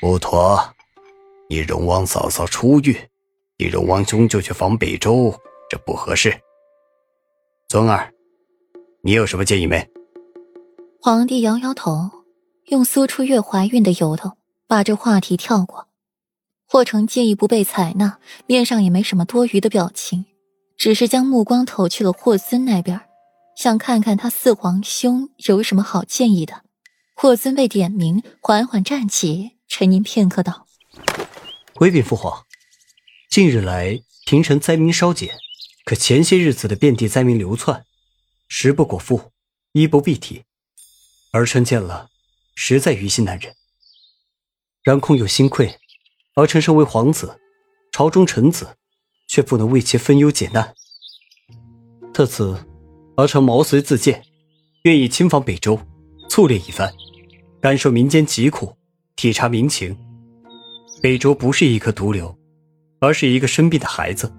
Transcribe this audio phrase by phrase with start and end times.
[0.00, 0.60] 不妥，
[1.48, 2.96] 你荣王嫂嫂出狱，
[3.56, 5.34] 你荣王兄就去防北周，
[5.68, 6.40] 这不合适。
[7.68, 8.12] 尊儿，
[9.02, 9.90] 你有什么建议没？
[11.02, 12.08] 皇帝摇摇头，
[12.66, 14.34] 用苏初月怀孕的由头
[14.68, 15.88] 把这话题跳过。
[16.68, 20.26] 霍成建议不被采纳，面上也没什么多余的表情，
[20.76, 23.00] 只是将目光投去了霍尊那边，
[23.56, 26.62] 想看看他四皇兄有什么好建议的。
[27.16, 30.66] 霍尊被点名，缓缓站起，沉吟片刻道
[31.76, 32.46] ：“回禀父皇，
[33.28, 35.36] 近日来平城灾民稍减，
[35.84, 37.84] 可前些日子的遍地灾民流窜，
[38.48, 39.30] 食不果腹，
[39.72, 40.44] 衣不蔽体，
[41.32, 42.08] 儿臣见了，
[42.54, 43.54] 实在于心难忍。
[44.82, 45.78] 然空有心愧。”
[46.34, 47.40] 儿臣身为皇子，
[47.90, 48.76] 朝中臣子，
[49.26, 50.72] 却不能为其分忧解难。
[52.14, 52.64] 特此，
[53.16, 54.24] 儿臣毛遂自荐，
[54.82, 55.80] 愿意亲访北周，
[56.30, 56.94] 促练一番，
[57.60, 58.77] 感受民间疾苦，
[59.18, 59.98] 体察民情。
[61.02, 62.38] 北周不是一颗毒瘤，
[63.00, 64.32] 而是一个生病的孩子，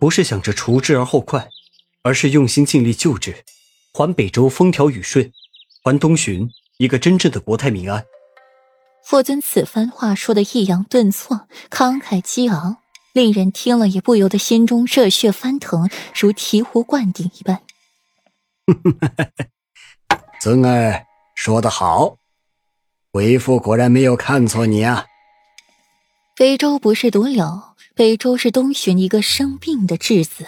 [0.00, 1.48] 不是想着除之而后快，
[2.02, 3.44] 而是用心尽力救治，
[3.92, 5.32] 还北周风调雨顺，
[5.84, 8.04] 还东巡一个真正的国泰民安。
[9.04, 12.78] 霍尊此番话说的抑扬顿挫，慷慨激昂，
[13.12, 17.62] 令人听了也不由得心中热血翻腾，如醍醐灌顶一般。
[20.42, 22.16] 尊爱说得好，
[23.14, 25.06] 为父果然没有看错你啊。
[26.36, 27.62] 北周不是毒瘤，
[27.94, 30.44] 北周是东巡一个生病的质子，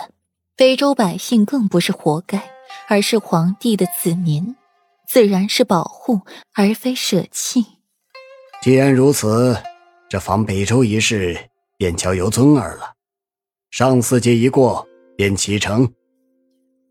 [0.57, 2.43] 北周百姓更不是活该，
[2.89, 4.57] 而是皇帝的子民，
[5.09, 6.23] 自然是保护
[6.55, 7.65] 而非舍弃。
[8.61, 9.57] 既然如此，
[10.09, 11.39] 这防北周一事
[11.77, 12.95] 便交由尊儿了。
[13.71, 15.93] 上巳节一过，便启程。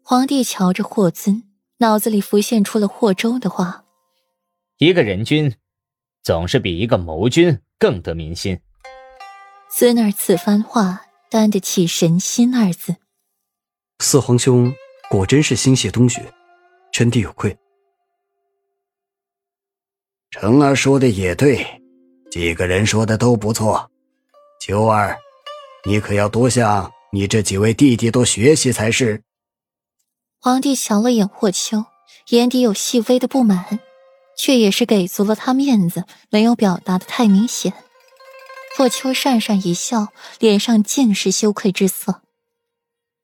[0.02, 1.44] 皇帝瞧着霍尊，
[1.80, 3.84] 脑子里浮现出了霍州的话
[4.78, 5.54] ：“一个人君，
[6.26, 8.60] 总是比一个谋君更得民心。”
[9.72, 12.96] 孙儿此番话担得起“神心”二字。
[14.00, 14.74] 四皇兄
[15.10, 16.24] 果真是心系东巡，
[16.92, 17.56] 臣弟有愧。
[20.32, 21.66] 成儿说的也对，
[22.32, 23.90] 几个人说的都不错。
[24.60, 25.18] 秋儿，
[25.86, 29.22] 你可要多向你这几位弟弟多学习才是。
[30.42, 31.86] 皇帝瞧了眼霍秋，
[32.30, 33.80] 眼底有细微的不满，
[34.38, 37.74] 却也是给足了他面子，没有表达的太明显。
[38.78, 40.10] 霍秋讪讪一笑，
[40.40, 42.22] 脸上尽是羞愧之色。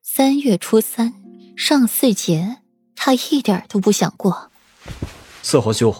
[0.01, 1.13] 三月初三，
[1.57, 2.57] 上巳节，
[2.95, 4.51] 他一点都不想过。
[5.41, 5.93] 四皇兄。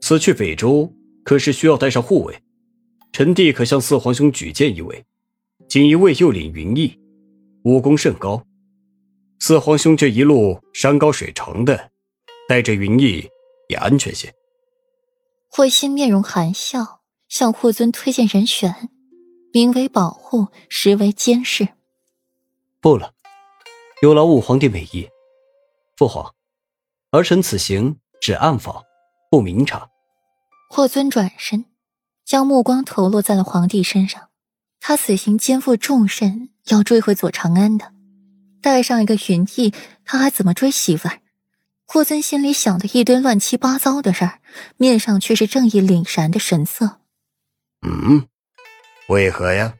[0.00, 0.92] 此去北周，
[1.24, 2.40] 可是需要带上护卫。
[3.12, 5.04] 臣弟可向四皇兄举荐一位，
[5.68, 6.96] 锦衣卫右领云逸，
[7.64, 8.42] 武功甚高。
[9.40, 11.90] 四皇兄这一路山高水长的，
[12.48, 13.28] 带着云逸
[13.68, 14.32] 也安全些。
[15.48, 18.90] 霍心面容含笑，向霍尊推荐人选，
[19.52, 21.68] 名为保护，实为监视。
[22.80, 23.12] 不了，
[24.02, 25.08] 有劳五皇帝美意。
[25.96, 26.32] 父皇，
[27.10, 28.84] 儿臣此行只暗访。
[29.30, 29.90] 不明察。
[30.70, 31.66] 霍尊转身，
[32.24, 34.28] 将目光投落在了皇帝身上。
[34.80, 37.92] 他此行肩负重任，要追回左长安的，
[38.62, 41.20] 带上一个云逸，他还怎么追媳妇儿？
[41.90, 44.40] 霍尊心里想的一堆乱七八糟的事儿，
[44.76, 47.00] 面上却是正义凛然的神色。
[47.80, 48.28] 嗯，
[49.08, 49.74] 为何呀？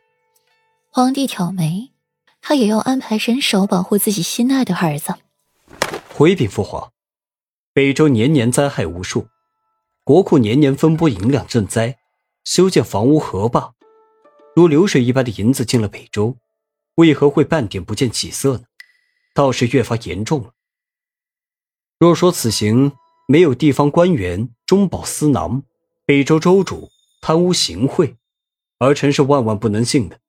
[0.90, 1.92] 皇帝挑眉，
[2.40, 5.16] 他也要安排人手保护自己心爱的儿子。
[6.08, 6.90] 回禀父皇，
[7.74, 9.28] 北周年年灾害无数。
[10.02, 11.98] 国库年年分拨银两赈灾，
[12.42, 13.74] 修建房屋河坝，
[14.56, 16.38] 如流水一般的银子进了北周，
[16.94, 18.64] 为何会半点不见起色呢？
[19.34, 20.54] 倒是越发严重了。
[21.98, 22.92] 若说此行
[23.26, 25.64] 没有地方官员中饱私囊，
[26.06, 26.88] 北周州主
[27.20, 28.14] 贪污行贿，
[28.78, 30.20] 儿臣是万万不能信的。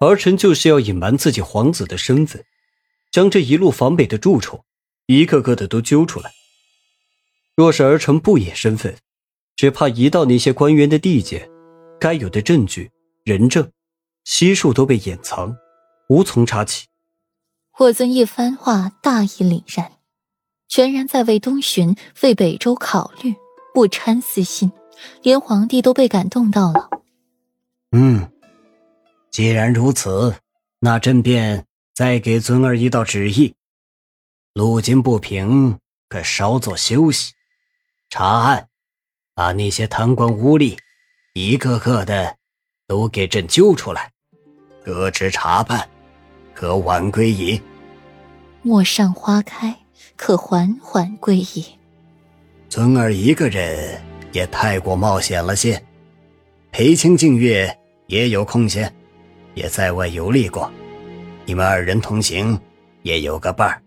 [0.00, 2.42] 儿臣就是要隐瞒自己皇子的身份，
[3.12, 4.64] 将这一路防北的蛀虫，
[5.06, 6.32] 一个个的都揪出来。
[7.54, 8.96] 若是儿臣不掩身份，
[9.56, 11.50] 只怕一到那些官员的地界，
[12.00, 12.90] 该有的证据、
[13.24, 13.70] 人证，
[14.24, 15.54] 悉数都被掩藏，
[16.08, 16.86] 无从查起。
[17.70, 19.92] 霍尊一番话，大义凛然，
[20.68, 23.34] 全然在为东巡、为北周考虑，
[23.72, 24.70] 不掺私心，
[25.22, 26.90] 连皇帝都被感动到了。
[27.92, 28.30] 嗯，
[29.30, 30.34] 既然如此，
[30.80, 31.64] 那朕便
[31.94, 33.54] 再给尊儿一道旨意：
[34.54, 35.78] 路经不平，
[36.08, 37.32] 可稍作休息。
[38.10, 38.68] 查案，
[39.34, 40.76] 把那些贪官污吏
[41.34, 42.36] 一个个的
[42.86, 44.12] 都给朕揪出来，
[44.84, 45.88] 革职查办，
[46.54, 47.60] 可晚归矣。
[48.62, 49.76] 陌上花开，
[50.16, 51.64] 可缓缓归矣。
[52.68, 54.00] 尊儿一个人
[54.32, 55.82] 也太过冒险了些。
[56.72, 58.92] 裴清静月也有空闲，
[59.54, 60.70] 也在外游历过。
[61.44, 62.58] 你们二人同行，
[63.02, 63.82] 也有个伴儿。